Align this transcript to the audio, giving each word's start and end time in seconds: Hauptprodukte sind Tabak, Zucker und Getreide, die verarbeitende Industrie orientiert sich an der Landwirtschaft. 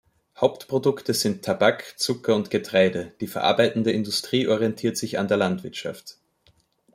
Hauptprodukte 0.35 1.13
sind 1.13 1.45
Tabak, 1.45 1.93
Zucker 1.99 2.35
und 2.35 2.49
Getreide, 2.49 3.13
die 3.21 3.27
verarbeitende 3.27 3.91
Industrie 3.91 4.47
orientiert 4.47 4.97
sich 4.97 5.19
an 5.19 5.27
der 5.27 5.37
Landwirtschaft. 5.37 6.17